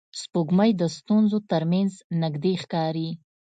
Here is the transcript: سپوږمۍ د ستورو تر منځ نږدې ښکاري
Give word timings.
سپوږمۍ 0.21 0.71
د 0.81 0.83
ستورو 0.95 1.39
تر 1.51 1.63
منځ 1.71 1.93
نږدې 2.21 2.53
ښکاري 2.61 3.09